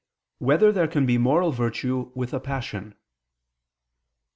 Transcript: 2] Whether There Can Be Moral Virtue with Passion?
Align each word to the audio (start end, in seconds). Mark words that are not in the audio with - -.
2] 0.39 0.45
Whether 0.45 0.71
There 0.71 0.87
Can 0.87 1.05
Be 1.05 1.19
Moral 1.19 1.51
Virtue 1.51 2.11
with 2.15 2.31
Passion? 2.41 2.95